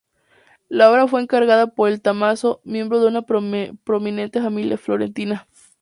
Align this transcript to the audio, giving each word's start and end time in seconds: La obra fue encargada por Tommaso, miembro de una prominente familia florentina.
La 0.67 0.89
obra 0.89 1.07
fue 1.07 1.21
encargada 1.21 1.75
por 1.75 1.99
Tommaso, 1.99 2.59
miembro 2.63 2.99
de 3.01 3.05
una 3.07 3.21
prominente 3.21 4.41
familia 4.41 4.75
florentina. 4.75 5.47